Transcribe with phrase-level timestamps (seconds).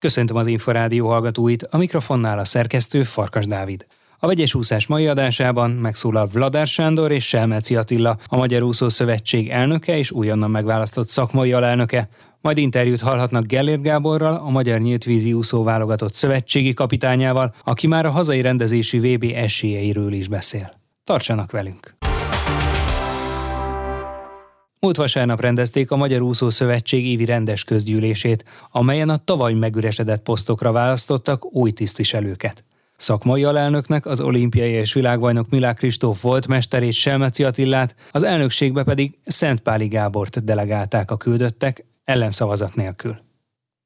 [0.00, 3.86] Köszöntöm az Inforádió hallgatóit, a mikrofonnál a szerkesztő Farkas Dávid.
[4.18, 9.48] A vegyes úszás mai adásában megszólal Vladár Sándor és Selmeci Attila, a Magyar Úszó Szövetség
[9.48, 12.08] elnöke és újonnan megválasztott szakmai alelnöke.
[12.40, 18.10] Majd interjút hallhatnak Gellért Gáborral, a Magyar Nyíltvízi Úszó válogatott szövetségi kapitányával, aki már a
[18.10, 20.72] hazai rendezésű VB esélyeiről is beszél.
[21.04, 22.07] Tartsanak velünk!
[24.80, 30.72] Múlt vasárnap rendezték a Magyar Úszó Szövetség évi rendes közgyűlését, amelyen a tavaly megüresedett posztokra
[30.72, 32.64] választottak új tisztviselőket.
[32.96, 39.18] Szakmai alelnöknek az olimpiai és világbajnok Milák Kristóf volt mesterét Selmeci Attillát, az elnökségbe pedig
[39.24, 43.18] Szentpáli Gábort delegálták a küldöttek ellenszavazat nélkül.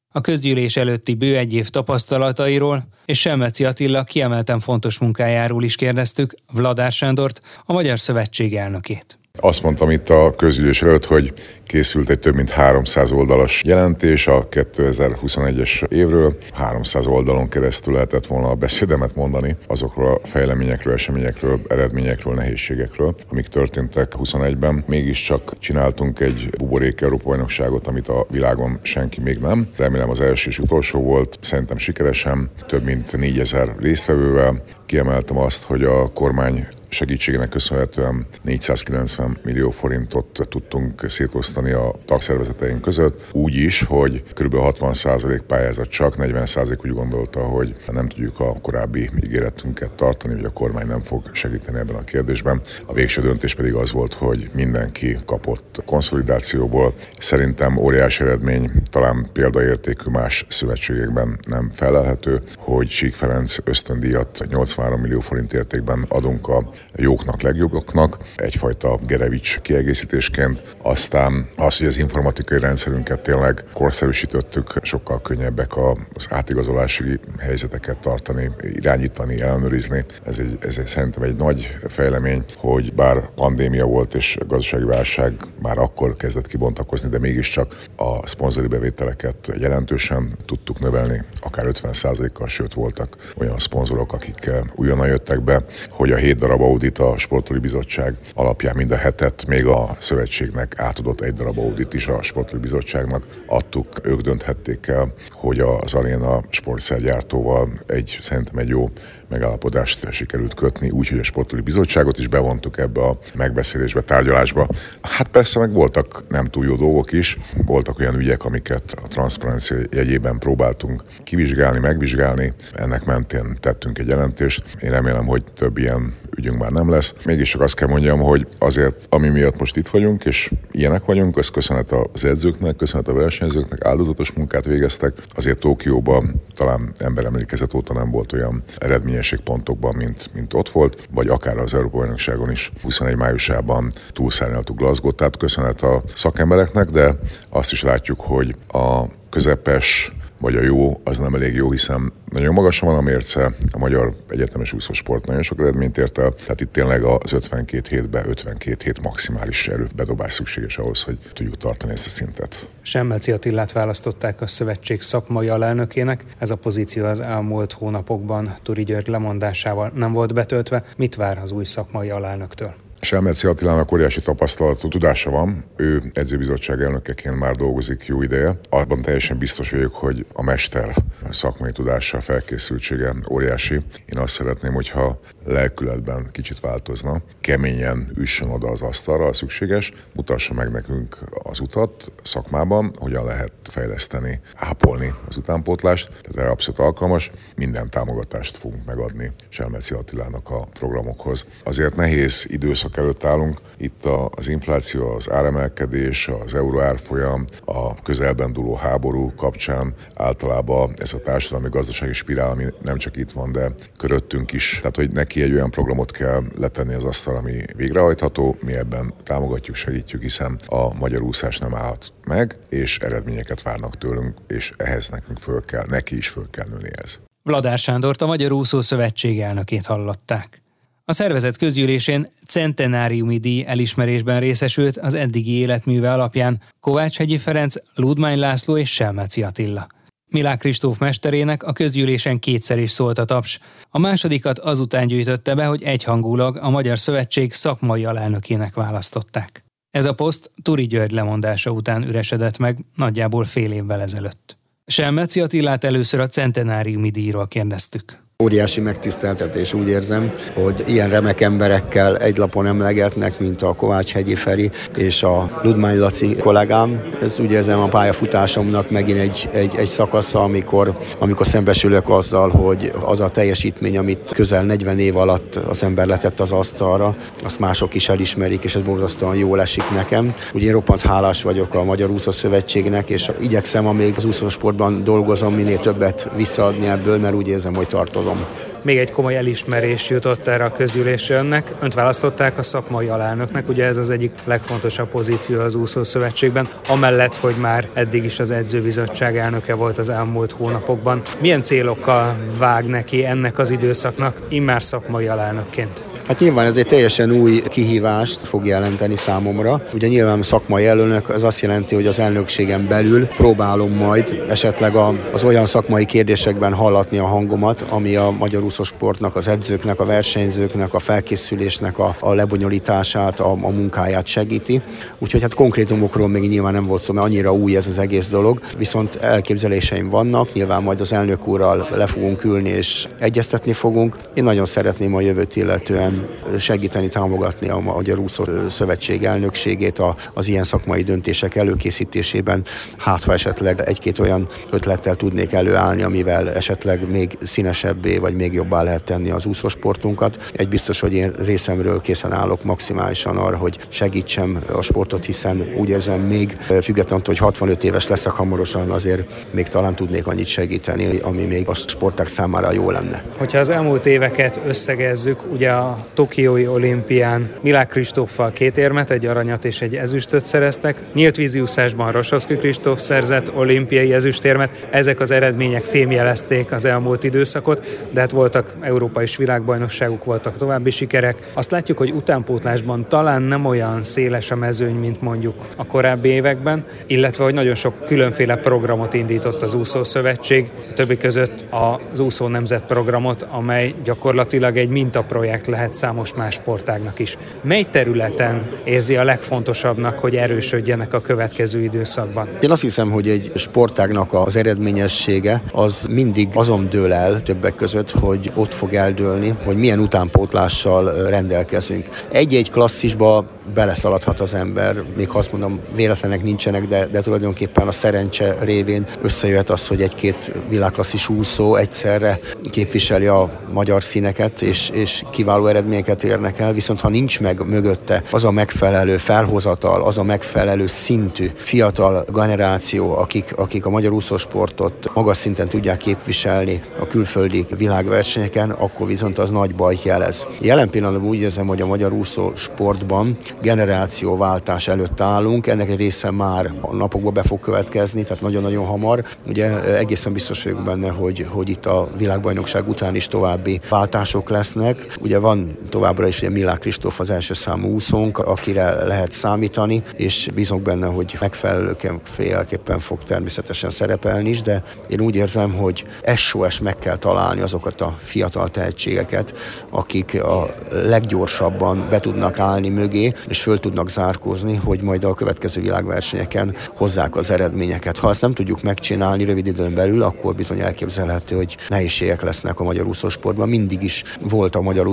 [0.08, 6.34] A közgyűlés előtti bő egy év tapasztalatairól és Selmeci Attila kiemelten fontos munkájáról is kérdeztük
[6.52, 9.16] Vladár Sándort, a Magyar Szövetség elnökét.
[9.40, 11.32] Azt mondtam itt a közgyűlés előtt, hogy
[11.66, 16.36] készült egy több mint 300 oldalas jelentés a 2021-es évről.
[16.52, 23.46] 300 oldalon keresztül lehetett volna a beszédemet mondani azokról a fejleményekről, eseményekről, eredményekről, nehézségekről, amik
[23.46, 24.84] történtek 21-ben.
[24.86, 29.68] Mégiscsak csináltunk egy buborék Európa bajnokságot, amit a világon senki még nem.
[29.76, 34.62] Remélem az első és utolsó volt, szerintem sikeresen, több mint 4000 résztvevővel.
[34.86, 43.26] Kiemeltem azt, hogy a kormány segítségének köszönhetően 490 millió forintot tudtunk szétosztani a tagszervezeteink között,
[43.32, 44.54] úgy is, hogy kb.
[44.54, 50.50] 60% pályázat csak, 40% úgy gondolta, hogy nem tudjuk a korábbi ígéretünket tartani, hogy a
[50.50, 52.60] kormány nem fog segíteni ebben a kérdésben.
[52.86, 56.94] A végső döntés pedig az volt, hogy mindenki kapott konszolidációból.
[57.18, 65.20] Szerintem óriási eredmény, talán példaértékű más szövetségekben nem felelhető, hogy Sík Ferenc ösztöndíjat 83 millió
[65.20, 70.62] forint értékben adunk a jóknak, legjobboknak, egyfajta Gerevics kiegészítésként.
[70.82, 75.76] Aztán az, hogy az informatikai rendszerünket tényleg korszerűsítettük, sokkal könnyebbek
[76.14, 80.04] az átigazolási helyzeteket tartani, irányítani, ellenőrizni.
[80.24, 85.32] Ez egy, ez egy szerintem egy nagy fejlemény, hogy bár pandémia volt és gazdasági válság
[85.62, 92.74] már akkor kezdett kibontakozni, de mégiscsak a szponzori bevételeket jelentősen tudtuk növelni, akár 50%-kal, sőt
[92.74, 98.14] voltak olyan szponzorok, akik újonnan jöttek be, hogy a hét darab audit a Sportoli Bizottság
[98.34, 103.26] alapján mind a hetet még a szövetségnek átadott egy darab audit is a Sportoli Bizottságnak.
[103.46, 108.90] Adtuk, ők dönthették el, hogy az Aréna sportszergyártóval egy, szerintem egy jó
[109.32, 114.68] megállapodást sikerült kötni, úgyhogy a Sportoli Bizottságot is bevontuk ebbe a megbeszélésbe, tárgyalásba.
[115.00, 119.76] Hát persze meg voltak nem túl jó dolgok is, voltak olyan ügyek, amiket a transzparencia
[119.90, 124.64] jegyében próbáltunk kivizsgálni, megvizsgálni, ennek mentén tettünk egy jelentést.
[124.80, 127.14] Én remélem, hogy több ilyen ügyünk már nem lesz.
[127.24, 131.36] Mégis csak azt kell mondjam, hogy azért, ami miatt most itt vagyunk, és ilyenek vagyunk,
[131.36, 135.14] ez köszönet az edzőknek, köszönet a versenyzőknek, áldozatos munkát végeztek.
[135.34, 141.28] Azért Tokióban talán emberemlékezet óta nem volt olyan eredményes pontokban, mint, mint ott volt, vagy
[141.28, 147.18] akár az Európa bajnokságon is 21 májusában túlszárnyaltuk Glasgow, tehát köszönet a szakembereknek, de
[147.50, 150.12] azt is látjuk, hogy a közepes
[150.42, 154.14] vagy a jó, az nem elég jó, hiszen nagyon magasan van a mérce, a magyar
[154.28, 159.02] egyetemes úszósport nagyon sok eredményt ért el, tehát itt tényleg az 52 hétben 52 hét
[159.02, 162.68] maximális erőbedobás szükséges ahhoz, hogy tudjuk tartani ezt a szintet.
[162.82, 166.24] Semmeci Attillát választották a szövetség szakmai alelnökének.
[166.38, 170.84] Ez a pozíció az elmúlt hónapokban Turi György lemondásával nem volt betöltve.
[170.96, 172.74] Mit vár az új szakmai alelnöktől?
[173.04, 178.58] Selmeci Attilának óriási tapasztalatú tudása van, ő edzőbizottság elnökeként már dolgozik jó ideje.
[178.68, 180.96] Abban teljesen biztos vagyok, hogy a mester
[181.30, 183.74] szakmai tudása, felkészültsége óriási.
[183.74, 190.54] Én azt szeretném, hogyha lelkületben kicsit változna, keményen üssön oda az asztalra, a szükséges, mutassa
[190.54, 197.30] meg nekünk az utat szakmában, hogyan lehet fejleszteni, ápolni az utánpótlást, tehát erre abszolút alkalmas,
[197.56, 201.46] minden támogatást fogunk megadni Selmeci Attilának a programokhoz.
[201.64, 203.60] Azért nehéz időszak időszak előtt állunk.
[203.76, 204.04] Itt
[204.34, 211.20] az infláció, az áremelkedés, az euró árfolyam, a közelben dúló háború kapcsán általában ez a
[211.20, 214.76] társadalmi gazdasági spirál, ami nem csak itt van, de köröttünk is.
[214.78, 219.76] Tehát, hogy neki egy olyan programot kell letenni az asztal, ami végrehajtható, mi ebben támogatjuk,
[219.76, 225.38] segítjük, hiszen a magyar úszás nem állhat meg, és eredményeket várnak tőlünk, és ehhez nekünk
[225.38, 227.20] föl kell, neki is föl kell nőni ez.
[227.42, 230.61] Vladár Sándort, a Magyar Úszó Szövetség elnökét hallották.
[231.04, 238.38] A szervezet közgyűlésén centenáriumi díj elismerésben részesült az eddigi életműve alapján Kovács Hegyi Ferenc, Ludmány
[238.38, 239.86] László és Selmeci Attila.
[240.30, 243.58] Milák Kristóf mesterének a közgyűlésen kétszer is szólt a taps.
[243.88, 249.64] A másodikat azután gyűjtötte be, hogy egyhangulag a Magyar Szövetség szakmai alelnökének választották.
[249.90, 254.56] Ez a poszt Turi György lemondása után üresedett meg nagyjából fél évvel ezelőtt.
[254.86, 258.21] Selmeci Attilát először a centenáriumi díjról kérdeztük.
[258.42, 264.34] Óriási megtiszteltetés, úgy érzem, hogy ilyen remek emberekkel egy lapon emlegetnek, mint a Kovács Hegyi
[264.34, 267.02] Feri és a Ludmány Laci kollégám.
[267.22, 272.92] Ez úgy érzem a pályafutásomnak megint egy, egy, egy szakasza, amikor, amikor szembesülök azzal, hogy
[273.00, 277.14] az a teljesítmény, amit közel 40 év alatt az ember letett az asztalra,
[277.44, 280.34] azt mások is elismerik, és ez borzasztóan jól esik nekem.
[280.54, 285.54] Ugye én roppant hálás vagyok a Magyar Úszó Szövetségnek, és igyekszem, amíg az úszósportban dolgozom,
[285.54, 288.46] minél többet visszaadni ebből, mert úgy érzem, hogy tartozom tudom.
[288.84, 291.72] Még egy komoly elismerés jutott erre a közgyűlésre önnek.
[291.80, 297.36] Önt választották a szakmai alelnöknek, ugye ez az egyik legfontosabb pozíció az úszó szövetségben, amellett,
[297.36, 301.22] hogy már eddig is az edzőbizottság elnöke volt az elmúlt hónapokban.
[301.40, 306.11] Milyen célokkal vág neki ennek az időszaknak, immár szakmai alelnökként?
[306.26, 309.82] Hát nyilván ez egy teljesen új kihívást fog jelenteni számomra.
[309.94, 314.96] Ugye nyilván szakmai elnök, ez azt jelenti, hogy az elnökségen belül próbálom majd esetleg
[315.32, 320.94] az olyan szakmai kérdésekben hallatni a hangomat, ami a magyar úszósportnak, az edzőknek, a versenyzőknek,
[320.94, 324.80] a felkészülésnek a, a lebonyolítását, a, a munkáját segíti.
[325.18, 328.60] Úgyhogy hát konkrétumokról még nyilván nem volt szó, mert annyira új ez az egész dolog.
[328.78, 334.16] Viszont elképzeléseim vannak, nyilván majd az elnök úrral le fogunk ülni és egyeztetni fogunk.
[334.34, 336.11] Én nagyon szeretném a jövőt illetően
[336.58, 340.02] segíteni, támogatni a Magyar Úszó Szövetség elnökségét
[340.34, 342.64] az ilyen szakmai döntések előkészítésében.
[342.98, 348.82] Hát, ha esetleg egy-két olyan ötlettel tudnék előállni, amivel esetleg még színesebbé vagy még jobbá
[348.82, 350.50] lehet tenni az úszósportunkat.
[350.52, 355.88] Egy biztos, hogy én részemről készen állok maximálisan arra, hogy segítsem a sportot, hiszen úgy
[355.88, 361.44] érzem még függetlenül, hogy 65 éves leszek hamarosan, azért még talán tudnék annyit segíteni, ami
[361.44, 363.22] még a sporták számára jó lenne.
[363.36, 369.64] Hogyha az elmúlt éveket összegezzük, ugye a Tokiói olimpián Milák Kristóffal két érmet, egy aranyat
[369.64, 371.00] és egy ezüstöt szereztek.
[371.14, 374.86] Nyílt víziúszásban Rosowski Kristóf szerzett olimpiai ezüstérmet.
[374.90, 380.90] Ezek az eredmények fémjelezték az elmúlt időszakot, de hát voltak európai és világbajnokságok, voltak további
[380.90, 381.50] sikerek.
[381.52, 386.84] Azt látjuk, hogy utánpótlásban talán nem olyan széles a mezőny, mint mondjuk a korábbi években,
[387.06, 392.84] illetve hogy nagyon sok különféle programot indított az Úszó Szövetség, többi között az Úszó Nemzet
[392.84, 397.36] programot, amely gyakorlatilag egy mintaprojekt lehet számos más sportágnak is.
[397.62, 402.48] Mely területen érzi a legfontosabbnak, hogy erősödjenek a következő időszakban?
[402.60, 408.10] Én azt hiszem, hogy egy sportágnak az eredményessége az mindig azon dől el többek között,
[408.10, 412.08] hogy ott fog eldőlni, hogy milyen utánpótlással rendelkezünk.
[412.30, 417.92] Egy-egy klasszisba beleszaladhat az ember, még ha azt mondom, véletlenek nincsenek, de, de tulajdonképpen a
[417.92, 422.38] szerencse révén összejöhet az, hogy egy-két világklasszis úszó egyszerre
[422.70, 428.22] képviseli a magyar színeket, és, és kiváló eredményeket érnek el, viszont ha nincs meg mögötte
[428.30, 435.10] az a megfelelő felhozatal, az a megfelelő szintű fiatal generáció, akik, akik a magyar úszósportot
[435.14, 440.46] magas szinten tudják képviselni a külföldi világversenyeken, akkor viszont az nagy baj jelez.
[440.60, 446.72] Jelen pillanatban úgy érzem, hogy a magyar úszósportban generációváltás előtt állunk, ennek egy része már
[446.80, 449.24] a napokban be fog következni, tehát nagyon-nagyon hamar.
[449.48, 455.06] Ugye egészen biztos vagyok benne, hogy, hogy itt a világbajnokság után is további váltások lesznek.
[455.20, 460.48] Ugye van továbbra is ugye Milák Kristóf az első számú úszónk, akire lehet számítani, és
[460.54, 466.04] bízunk benne, hogy megfelelőképpen fog természetesen szerepelni is, de én úgy érzem, hogy
[466.36, 469.54] SOS meg kell találni azokat a fiatal tehetségeket,
[469.90, 475.80] akik a leggyorsabban be tudnak állni mögé, és föl tudnak zárkózni, hogy majd a következő
[475.80, 478.18] világversenyeken hozzák az eredményeket.
[478.18, 482.84] Ha ezt nem tudjuk megcsinálni rövid időn belül, akkor bizony elképzelhető, hogy nehézségek lesznek a
[482.84, 483.68] magyar úszósportban.
[483.68, 485.06] Mindig is volt a magyar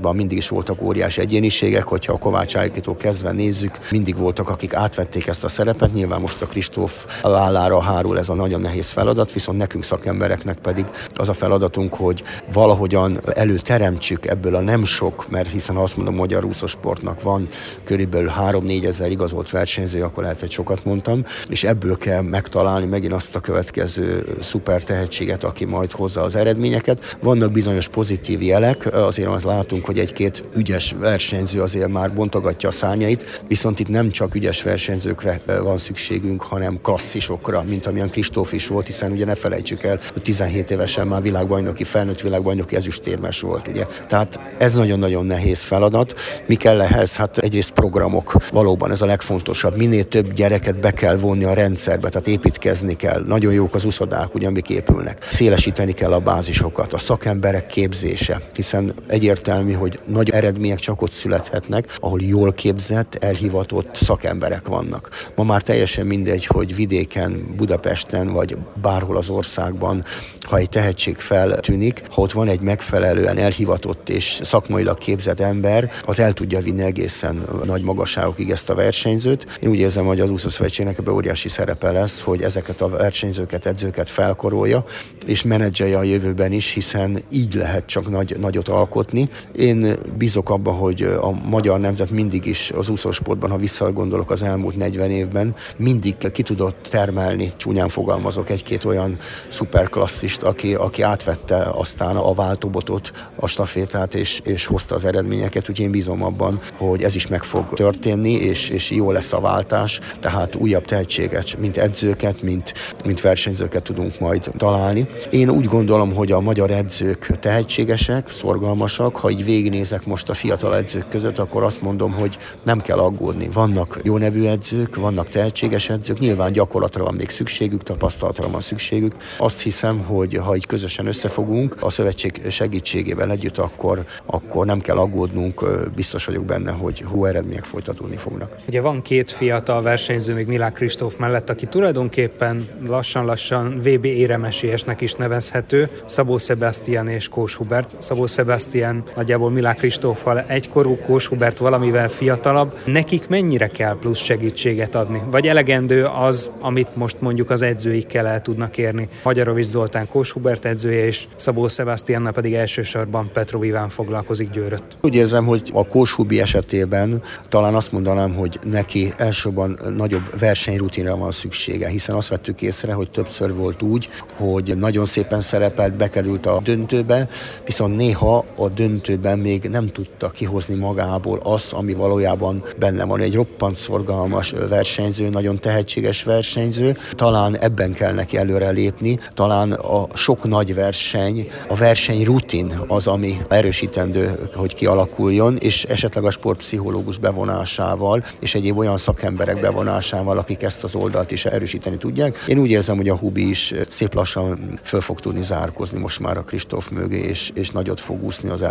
[0.00, 4.74] úszósportban, mindig is voltak óriási egyéniségek, hogyha a Kovács Ájkitól kezdve nézzük, mindig voltak, akik
[4.74, 5.92] átvették ezt a szerepet.
[5.92, 10.84] Nyilván most a Kristóf vállára hárul ez a nagyon nehéz feladat, viszont nekünk szakembereknek pedig
[11.14, 16.14] az a feladatunk, hogy valahogyan előteremtsük ebből a nem sok, mert hiszen ha azt mondom,
[16.14, 17.48] magyar úszósportnak van
[17.84, 23.12] körülbelül 3-4 ezer igazolt versenyző, akkor lehet, hogy sokat mondtam, és ebből kell megtalálni megint
[23.12, 27.16] azt a következő szuper tehetséget, aki majd hozza az eredményeket.
[27.22, 32.72] Vannak bizonyos pozitív jelek, azért az látunk, hogy egy-két ügyes versenyző azért már bontogatja a
[32.72, 38.66] szárnyait, viszont itt nem csak ügyes versenyzőkre van szükségünk, hanem klasszisokra, mint amilyen Kristóf is
[38.66, 43.68] volt, hiszen ugye ne felejtsük el, hogy 17 évesen már világbajnoki, felnőtt világbajnoki ezüstérmes volt,
[43.68, 43.86] ugye.
[44.08, 46.14] Tehát ez nagyon-nagyon nehéz feladat.
[46.46, 47.16] Mi kell ehhez?
[47.16, 49.76] Hát egyrészt Egyrészt programok, valóban ez a legfontosabb.
[49.76, 53.24] Minél több gyereket be kell vonni a rendszerbe, tehát építkezni kell.
[53.26, 55.26] Nagyon jók az uszodák, ugye, amik épülnek.
[55.30, 61.96] Szélesíteni kell a bázisokat, a szakemberek képzése, hiszen egyértelmű, hogy nagy eredmények csak ott születhetnek,
[62.00, 65.08] ahol jól képzett, elhivatott szakemberek vannak.
[65.34, 70.04] Ma már teljesen mindegy, hogy vidéken, Budapesten vagy bárhol az országban,
[70.40, 76.18] ha egy tehetség feltűnik, ha ott van egy megfelelően elhivatott és szakmailag képzett ember, az
[76.18, 79.58] el tudja vinni egészen nagy magasságokig ezt a versenyzőt.
[79.60, 84.10] Én úgy érzem, hogy az úszószövetségnek ebbe óriási szerepe lesz, hogy ezeket a versenyzőket, edzőket
[84.10, 84.84] felkorolja,
[85.26, 89.28] és menedzselje a jövőben is, hiszen így lehet csak nagy, nagyot alkotni.
[89.56, 89.69] Én
[90.18, 95.10] bízok abba, hogy a magyar nemzet mindig is az úszósportban, ha visszagondolok az elmúlt 40
[95.10, 102.32] évben, mindig ki tudott termelni, csúnyán fogalmazok, egy-két olyan szuperklasszist, aki, aki átvette aztán a
[102.34, 107.26] váltóbotot, a stafétát, és, és hozta az eredményeket, úgyhogy én bízom abban, hogy ez is
[107.26, 112.72] meg fog történni, és, és jó lesz a váltás, tehát újabb tehetséget, mint edzőket, mint,
[113.04, 115.08] mint versenyzőket tudunk majd találni.
[115.30, 120.76] Én úgy gondolom, hogy a magyar edzők tehetségesek, szorgalmasak, ha így végignézek most a fiatal
[120.76, 123.48] edzők között, akkor azt mondom, hogy nem kell aggódni.
[123.52, 129.14] Vannak jó nevű edzők, vannak tehetséges edzők, nyilván gyakorlatra van még szükségük, tapasztalatra van szükségük.
[129.38, 134.96] Azt hiszem, hogy ha így közösen összefogunk, a szövetség segítségével együtt, akkor, akkor nem kell
[134.96, 135.64] aggódnunk,
[135.94, 138.56] biztos vagyok benne, hogy hú eredmények folytatódni fognak.
[138.68, 145.12] Ugye van két fiatal versenyző még Milák Kristóf mellett, aki tulajdonképpen lassan-lassan VB éremesélyesnek is
[145.12, 147.96] nevezhető, Szabó Sebastian és Kós Hubert.
[147.98, 152.78] Szabó Sebastian nagyjából Milák Kristóffal egykorú, Kós Hubert valamivel fiatalabb.
[152.84, 155.22] Nekik mennyire kell plusz segítséget adni?
[155.30, 159.08] Vagy elegendő az, amit most mondjuk az edzőikkel el tudnak érni?
[159.22, 164.96] Magyarovics Zoltán Kós Hubert edzője és Szabó Sebastiannal pedig elsősorban Petro Iván foglalkozik Győrött.
[165.00, 171.16] Úgy érzem, hogy a Kós Hubi esetében talán azt mondanám, hogy neki elsősorban nagyobb versenyrutinra
[171.16, 176.46] van szüksége, hiszen azt vettük észre, hogy többször volt úgy, hogy nagyon szépen szerepelt, bekerült
[176.46, 177.28] a döntőbe,
[177.64, 183.20] viszont néha a döntőben még nem tudta kihozni magából azt, ami valójában benne van.
[183.20, 190.44] Egy roppant szorgalmas versenyző, nagyon tehetséges versenyző, talán ebben kell neki előrelépni, talán a sok
[190.44, 198.24] nagy verseny, a verseny rutin az, ami erősítendő, hogy kialakuljon, és esetleg a sportpszichológus bevonásával,
[198.40, 202.36] és egyéb olyan szakemberek bevonásával, akik ezt az oldalt is erősíteni tudják.
[202.46, 206.36] Én úgy érzem, hogy a Hubi is szép lassan föl fog tudni zárkozni most már
[206.36, 208.62] a Kristóf mögé, és, és nagyot fog úszni az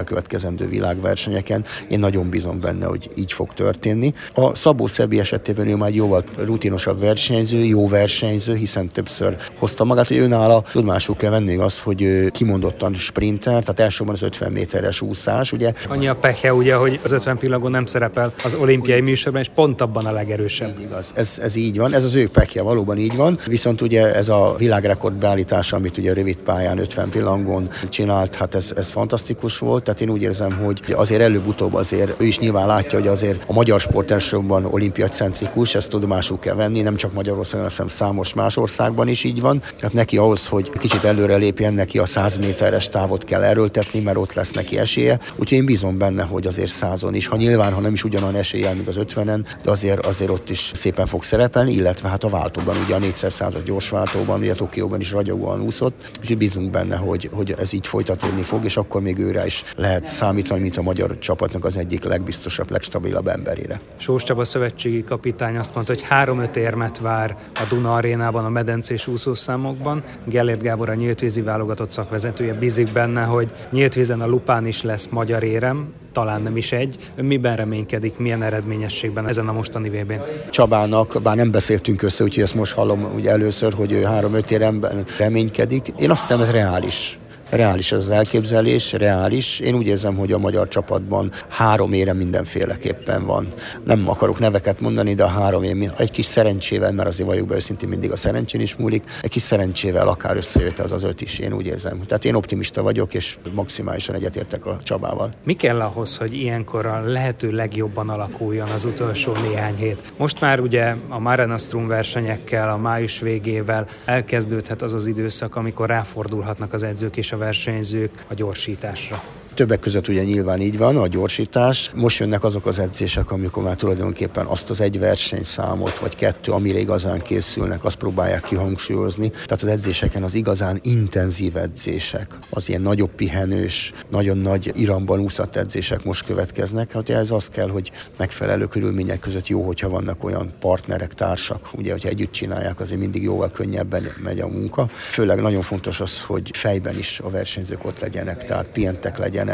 [0.50, 1.66] elkövetkezendő világversenyeken.
[1.88, 4.14] Én nagyon bízom benne, hogy így fog történni.
[4.34, 10.08] A Szabó Szebi esetében ő már jóval rutinosabb versenyző, jó versenyző, hiszen többször hozta magát,
[10.08, 15.52] hogy őnála tudomásul kell venni az, hogy kimondottan sprinter, tehát elsősorban az 50 méteres úszás,
[15.52, 15.74] ugye.
[15.90, 19.82] Annyi a pehe, ugye, hogy az 50 pillagon nem szerepel az olimpiai műsorban, és pont
[19.82, 20.78] abban a legerősebb.
[20.78, 21.12] Így igaz.
[21.16, 23.38] Ez, ez így van, ez az ő pekje, valóban így van.
[23.46, 28.74] Viszont ugye ez a világrekord beállítása, amit ugye rövid pályán 50 pillangon csinált, hát ez,
[28.76, 29.84] ez fantasztikus volt.
[29.84, 33.54] Tehát én úgy érzem, hogy azért előbb-utóbb azért ő is nyilván látja, hogy azért a
[33.54, 39.08] magyar sport elsősorban olimpiacentrikus, ezt tudomásul kell venni, nem csak Magyarországon, hanem számos más országban
[39.08, 39.62] is így van.
[39.76, 44.18] Tehát neki ahhoz, hogy kicsit előre lépjen, neki a 100 méteres távot kell erőltetni, mert
[44.18, 45.20] ott lesz neki esélye.
[45.36, 48.74] Úgyhogy én bízom benne, hogy azért százon is, ha nyilván, ha nem is ugyanolyan eséllyel,
[48.74, 52.76] mint az 50-en, de azért, azért ott is szépen fog szerepelni, illetve hát a váltóban,
[52.86, 57.30] ugye a 400 század gyors váltóban, ugye Tokióban is ragyogóan úszott, úgyhogy bízunk benne, hogy,
[57.34, 61.18] hogy ez így folytatódni fog, és akkor még őre is lehet számítani, mint a magyar
[61.20, 63.80] csapatnak az egyik legbiztosabb, legstabilabb emberére.
[63.98, 69.08] Sós Csaba szövetségi kapitány azt mondta, hogy három-öt érmet vár a Duna arénában a medencés
[69.08, 70.04] úszószámokban.
[70.26, 75.44] Gellért Gábor a nyíltvízi válogatott szakvezetője bízik benne, hogy nyíltvízen a Lupán is lesz magyar
[75.44, 77.12] érem, talán nem is egy.
[77.16, 82.24] Ön miben reménykedik, milyen eredményességben ezen a mostani vb n Csabának, bár nem beszéltünk össze,
[82.24, 85.88] úgyhogy ezt most hallom ugye először, hogy ő három-öt éremben reménykedik.
[86.00, 87.19] Én azt hiszem, ez reális
[87.50, 89.60] reális az elképzelés, reális.
[89.60, 93.48] Én úgy érzem, hogy a magyar csapatban három ére mindenféleképpen van.
[93.84, 97.56] Nem akarok neveket mondani, de a három ér, egy kis szerencsével, mert azért vagyok be
[97.56, 101.40] őszintén mindig a szerencsén is múlik, egy kis szerencsével akár összejött az az öt is,
[101.40, 102.00] én úgy érzem.
[102.06, 105.30] Tehát én optimista vagyok, és maximálisan egyetértek a Csabával.
[105.44, 110.14] Mi kell ahhoz, hogy ilyenkor a lehető legjobban alakuljon az utolsó néhány hét?
[110.18, 115.88] Most már ugye a Mare Nostrum versenyekkel, a május végével elkezdődhet az az időszak, amikor
[115.88, 119.39] ráfordulhatnak az edzők és a versenyzők a gyorsításra?
[119.60, 121.92] Többek között ugye nyilván így van, a gyorsítás.
[121.96, 126.80] Most jönnek azok az edzések, amikor már tulajdonképpen azt az egy versenyszámot, vagy kettő, amire
[126.80, 129.30] igazán készülnek, azt próbálják kihangsúlyozni.
[129.30, 135.56] Tehát az edzéseken az igazán intenzív edzések, az ilyen nagyobb pihenős, nagyon nagy iramban úszott
[135.56, 136.92] edzések most következnek.
[136.92, 141.92] Hát ez az kell, hogy megfelelő körülmények között jó, hogyha vannak olyan partnerek, társak, ugye,
[141.92, 144.90] hogyha együtt csinálják, azért mindig jóval könnyebben megy a munka.
[145.10, 149.48] Főleg nagyon fontos az, hogy fejben is a versenyzők ott legyenek, tehát pihentek legyenek,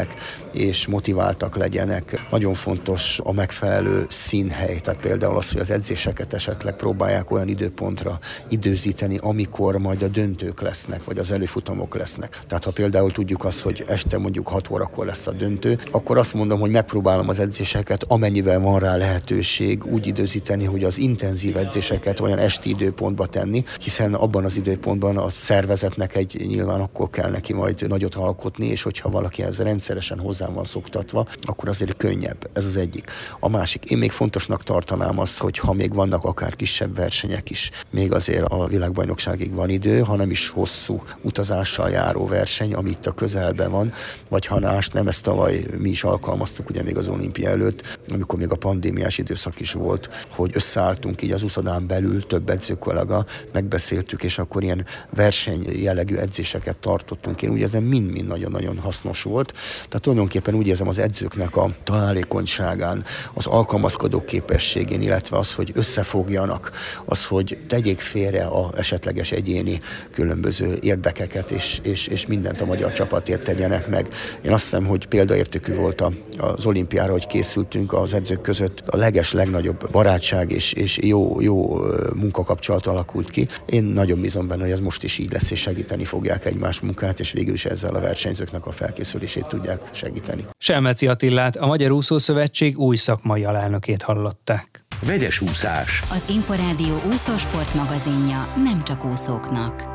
[0.52, 2.26] és motiváltak legyenek.
[2.30, 8.18] Nagyon fontos a megfelelő színhely, tehát például az, hogy az edzéseket esetleg próbálják olyan időpontra
[8.48, 12.38] időzíteni, amikor majd a döntők lesznek, vagy az előfutamok lesznek.
[12.46, 16.34] Tehát ha például tudjuk azt, hogy este mondjuk 6 órakor lesz a döntő, akkor azt
[16.34, 22.20] mondom, hogy megpróbálom az edzéseket, amennyivel van rá lehetőség, úgy időzíteni, hogy az intenzív edzéseket
[22.20, 27.52] olyan esti időpontba tenni, hiszen abban az időpontban a szervezetnek egy nyilván akkor kell neki
[27.52, 32.50] majd nagyot alkotni, és hogyha valaki ez rendszeresen hozzá van szoktatva, akkor azért könnyebb.
[32.52, 33.10] Ez az egyik.
[33.40, 37.70] A másik, én még fontosnak tartanám azt, hogy ha még vannak akár kisebb versenyek is,
[37.90, 43.06] még azért a világbajnokságig van idő, ha nem is hosszú utazással járó verseny, ami itt
[43.06, 43.92] a közelben van,
[44.28, 48.38] vagy ha más nem, ezt tavaly mi is alkalmaztuk ugye még az olimpia előtt, amikor
[48.38, 54.22] még a pandémiás időszak is volt, hogy összeálltunk így az uszodán belül több edzőkollega, megbeszéltük,
[54.22, 57.42] és akkor ilyen verseny jellegű edzéseket tartottunk.
[57.42, 59.52] Én úgy érzem, mind-mind nagyon-nagyon hasznos volt.
[59.74, 63.04] Tehát tulajdonképpen úgy érzem az edzőknek a találékonyságán,
[63.34, 66.72] az alkalmazkodó képességén, illetve az, hogy összefogjanak,
[67.04, 69.80] az, hogy tegyék félre a esetleges egyéni
[70.10, 74.08] különböző érdekeket, és, és, és mindent a magyar csapatért tegyenek meg.
[74.42, 76.02] Én azt hiszem, hogy példaértékű volt
[76.38, 81.80] az olimpiára, hogy készültünk az edzők között a leges legnagyobb barátság és, és jó, jó
[82.14, 83.48] munkakapcsolat alakult ki.
[83.66, 87.20] Én nagyon bízom benne, hogy ez most is így lesz, és segíteni fogják egymás munkát,
[87.20, 90.44] és végül is ezzel a versenyzőknek a felkészülését tudják segíteni.
[90.58, 94.84] Selmeci Attillát, a Magyar Úszó Szövetség új szakmai alelnökét hallották.
[95.06, 96.02] Vegyes úszás.
[96.10, 99.94] Az Inforádió úszósport magazinja nem csak úszóknak.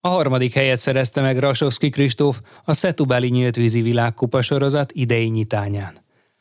[0.00, 5.92] A harmadik helyet szerezte meg Rasovski Kristóf a Szetubáli nyíltvízi világkupa sorozat idei nyitányán.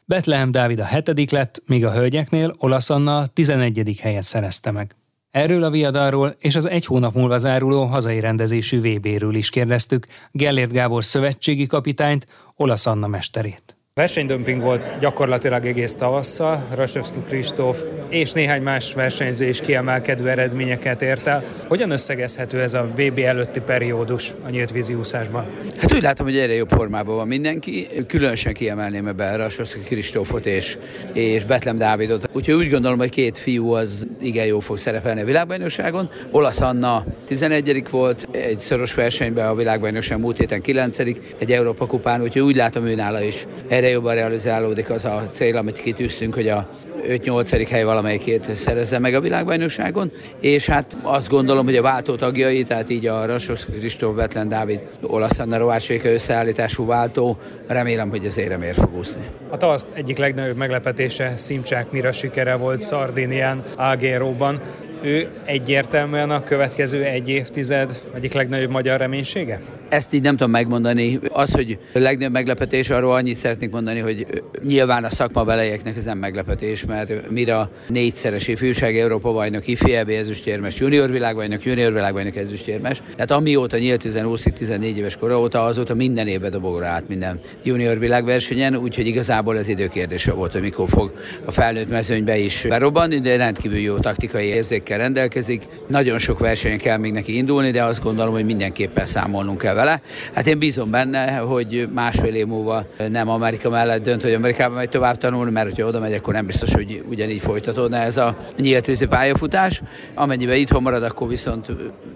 [0.06, 4.00] Betlehem Dávid a hetedik lett, míg a hölgyeknél Olasz Anna a 11.
[4.02, 4.96] helyet szerezte meg.
[5.34, 10.72] Erről a viadalról és az egy hónap múlva záruló hazai rendezésű VB-ről is kérdeztük Gellért
[10.72, 13.78] Gábor szövetségi kapitányt, Olasz Anna mesterét.
[13.96, 21.28] Versenydömping volt gyakorlatilag egész tavasszal, Rasevski Kristóf és néhány más versenyző is kiemelkedő eredményeket ért
[21.28, 21.44] el.
[21.68, 25.46] Hogyan összegezhető ez a VB előtti periódus a nyílt vízi úszásban?
[25.78, 27.88] Hát úgy látom, hogy egyre jobb formában van mindenki.
[28.08, 30.78] Különösen kiemelném ebbe Rasevski Kristófot és,
[31.14, 32.30] és Betlem Dávidot.
[32.32, 36.10] Úgyhogy úgy gondolom, hogy két fiú az igen jó fog szerepelni a világbajnokságon.
[36.32, 42.22] Olasz Anna 11 volt, egy szoros versenyben a világbajnokság múlt héten 9 egy Európa kupán,
[42.22, 43.46] úgyhogy úgy látom ő nála is
[43.84, 46.70] egyre jobban realizálódik az a cél, amit kitűztünk, hogy a
[47.08, 47.68] 5-8.
[47.70, 52.90] hely valamelyikét szerezze meg a világbajnokságon, és hát azt gondolom, hogy a váltó tagjai, tehát
[52.90, 58.74] így a Rasos Kristóf, Betlen Dávid, Olasz Anna Rovácséka összeállítású váltó, remélem, hogy az éremér
[58.74, 59.24] fog úszni.
[59.50, 64.60] A tavaszt egyik legnagyobb meglepetése Szimcsák Mira sikere volt Szardinián, Algéróban.
[65.02, 69.62] Ő egyértelműen a következő egy évtized egyik legnagyobb magyar reménysége?
[69.94, 71.20] Ezt így nem tudom megmondani.
[71.30, 76.06] Az, hogy a legnagyobb meglepetés, arról annyit szeretnék mondani, hogy nyilván a szakma belejeknek ez
[76.06, 83.02] nem meglepetés, mert mire négyszeres ifjúság Európa bajnok, ifjebb ezüstérmes, junior világbajnok, junior világbajnok ezüstérmes.
[83.16, 88.00] Tehát amióta nyílt 20 14 éves kora óta, azóta minden évben dobogra át minden junior
[88.00, 91.14] világversenyen, úgyhogy igazából ez időkérdése volt, hogy mikor fog
[91.46, 95.64] a felnőtt mezőnybe is berobbanni, de rendkívül jó taktikai érzékkel rendelkezik.
[95.88, 100.02] Nagyon sok versenyen kell még neki indulni, de azt gondolom, hogy mindenképpen számolnunk kell vele.
[100.34, 104.90] Hát én bízom benne, hogy másfél év múlva nem Amerika mellett dönt, hogy Amerikában megy
[104.90, 108.86] tovább tanulni, mert hogyha oda megy, akkor nem biztos, hogy ugyanígy folytatódna ez a nyílt
[108.86, 109.82] vízi pályafutás.
[110.14, 111.68] Amennyiben itthon marad, akkor viszont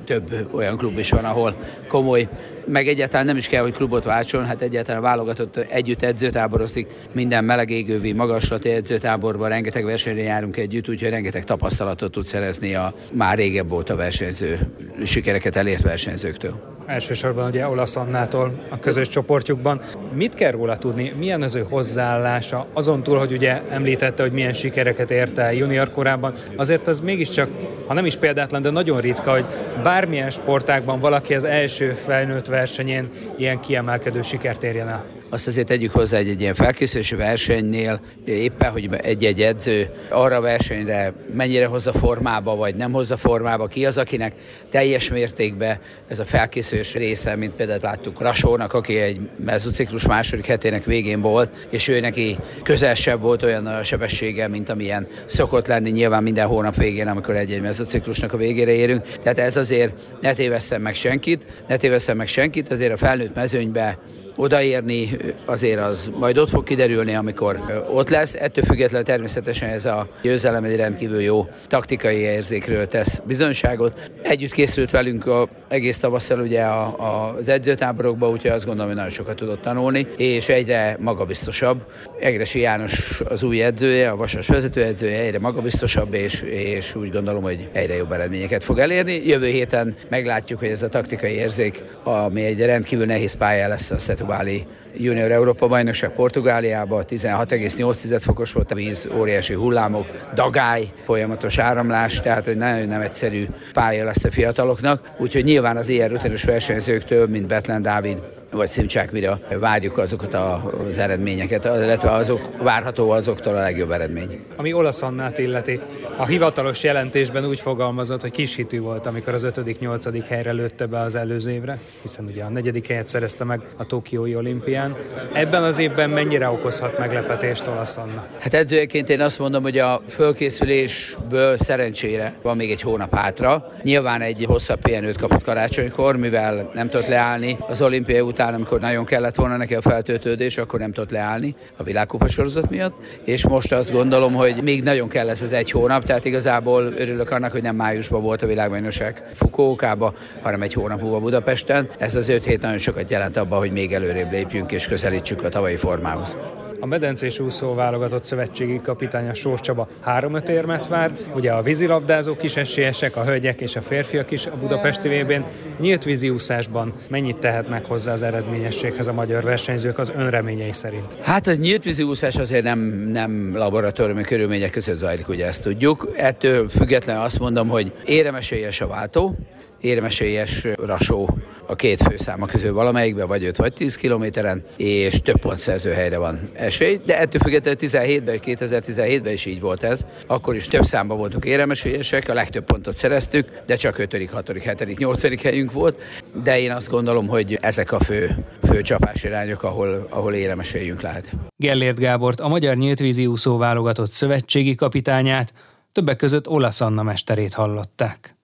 [0.06, 1.56] több olyan klub is van, ahol
[1.88, 2.28] komoly
[2.70, 7.70] meg egyáltalán nem is kell, hogy klubot váltson, hát egyáltalán válogatott együtt edzőtáborozik, minden meleg
[7.70, 13.70] égővi magaslati edzőtáborban, rengeteg versenyre járunk együtt, úgyhogy rengeteg tapasztalatot tud szerezni a már régebb
[13.70, 14.60] volt a versenyző,
[15.04, 19.82] sikereket elért versenyzőktől elsősorban ugye Olasz Annától a közös csoportjukban.
[20.14, 21.14] Mit kell róla tudni?
[21.18, 22.66] Milyen az ő hozzáállása?
[22.74, 27.50] Azon túl, hogy ugye említette, hogy milyen sikereket ért el junior korában, azért az mégiscsak,
[27.88, 29.46] ha nem is példátlan, de nagyon ritka, hogy
[29.84, 35.17] bármilyen sportágban valaki az első felnőtt versenyén ilyen kiemelkedő sikert érjen el.
[35.30, 40.42] Azt azért tegyük hozzá egy, egy ilyen felkészülési versenynél, éppen, hogy egy-egy edző arra a
[40.42, 44.34] versenyre mennyire hozza formába, vagy nem hozza formába, ki az, akinek
[44.72, 50.86] teljes mértékben ez a felkészülés része, mint például láttuk Rasónak, aki egy mezőciklus második hetének
[50.86, 56.24] végén volt, és ő neki közelsebb volt olyan a sebessége, mint amilyen szokott lenni nyilván
[56.24, 59.08] minden hónap végén, amikor egy-egy mezőciklusnak a végére érünk.
[59.24, 63.98] Tehát ez azért ne tévesszem meg senkit, ne tévesszem meg senkit, azért a felnőtt mezőnybe
[64.38, 67.60] odaérni, azért az majd ott fog kiderülni, amikor
[67.92, 68.34] ott lesz.
[68.34, 74.12] Ettől függetlenül természetesen ez a győzelem egy rendkívül jó taktikai érzékről tesz bizonyságot.
[74.22, 78.98] Együtt készült velünk a, egész tavasszal ugye a, a, az edzőtáborokba, úgyhogy azt gondolom, hogy
[78.98, 81.82] nagyon sokat tudott tanulni, és egyre magabiztosabb.
[82.20, 87.68] Egresi János az új edzője, a Vasas vezetőedzője, egyre magabiztosabb, és, és úgy gondolom, hogy
[87.72, 89.28] egyre jobb eredményeket fog elérni.
[89.28, 93.98] Jövő héten meglátjuk, hogy ez a taktikai érzék, ami egy rendkívül nehéz pálya lesz a
[94.28, 94.66] Setubáli
[94.98, 102.48] Junior Európa bajnokság Portugáliában, 16,8 fokos volt a víz, óriási hullámok, dagály, folyamatos áramlás, tehát
[102.48, 107.48] egy nagyon nem egyszerű pálya lesz a fiataloknak, úgyhogy nyilván az ilyen rutinos versenyzőktől, mint
[107.48, 108.18] Betlen Dávid,
[108.52, 114.40] vagy Szimcsák Mira várjuk azokat az eredményeket, illetve azok várható azoktól a legjobb eredmény.
[114.56, 115.80] Ami olasz Annát illeti,
[116.20, 120.24] a hivatalos jelentésben úgy fogalmazott, hogy kis hitű volt, amikor az 5.-8.
[120.28, 124.36] helyre lőtte be az előző évre, hiszen ugye a negyedik helyet szerezte meg a Tokiói
[124.36, 124.96] olimpián.
[125.32, 128.26] Ebben az évben mennyire okozhat meglepetést olasz Anna?
[128.40, 133.72] Hát edzőjeként én azt mondom, hogy a fölkészülésből szerencsére van még egy hónap hátra.
[133.84, 139.06] Nyilván egy hosszabb pihenőt kapott karácsonykor, mivel nem tudott leállni az olimpiai után, amikor nagyon
[139.06, 143.74] kellett volna neki a feltöltődés, akkor nem tudott leállni a világkupa sorozat miatt, és most
[143.74, 147.62] azt gondolom, hogy még nagyon kell ez az egy hónap, tehát igazából örülök annak, hogy
[147.62, 151.90] nem májusban volt a világbajnokság Fukókába, hanem egy hónap múlva Budapesten.
[151.98, 155.50] Ez az öt hét nagyon sokat jelent abban, hogy még előrébb lépjünk és közelítsük a
[155.50, 156.38] tavalyi formához.
[156.80, 162.56] A medencés úszó válogatott szövetségi kapitánya Sós Csaba három érmet vár, ugye a vízilabdázók is
[162.56, 165.44] esélyesek, a hölgyek és a férfiak is a budapesti vb
[165.80, 171.18] Nyílt vízi úszásban mennyit tehetnek hozzá az eredményességhez a magyar versenyzők az önreményei szerint?
[171.22, 172.80] Hát a nyílt vízi úszás azért nem,
[173.12, 176.10] nem laboratóriumi körülmények között zajlik, ugye ezt tudjuk.
[176.16, 179.36] Ettől függetlenül azt mondom, hogy éremesélyes a váltó,
[179.82, 181.38] érmesélyes rasó
[181.68, 186.50] a két főszáma közül valamelyikbe, vagy 5 vagy 10 kilométeren, és több pontszerző helyre van
[186.54, 190.06] esély, de ettől függetlenül 17-ben, 2017-ben is így volt ez.
[190.28, 194.98] Akkor is több számban voltunk éremesélyesek, a legtöbb pontot szereztük, de csak 5., 6., 7.,
[194.98, 195.42] 8.
[195.42, 196.02] helyünk volt,
[196.44, 201.30] de én azt gondolom, hogy ezek a fő, fő csapásirányok, ahol, ahol éremesélyünk lehet.
[201.58, 205.54] Gellért Gábort, a Magyar Nyíltvízi Úszó válogatott szövetségi kapitányát,
[205.92, 208.37] többek között Olasz Anna mesterét hallották.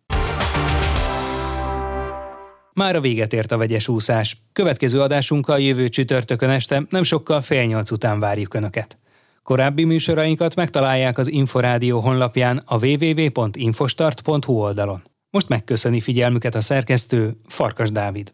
[2.74, 4.38] Már a véget ért a vegyes úszás.
[4.54, 8.98] Következő adásunkkal jövő csütörtökön este nem sokkal fél nyolc után várjuk Önöket.
[9.44, 15.04] Korábbi műsorainkat megtalálják az Inforádió honlapján a www.infostart.hu oldalon.
[15.30, 18.34] Most megköszöni figyelmüket a szerkesztő Farkas Dávid.